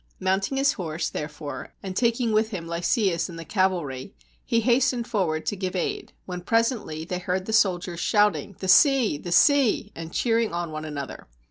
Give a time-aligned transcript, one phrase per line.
[0.19, 5.45] Mounting his horse, therefore, and taking with him Lycius and the cavalry, he hastened forward
[5.45, 10.11] to give aid, when presently they heard the soldiers shouting, "The sea, the sea!" and
[10.11, 11.27] cheering on one another.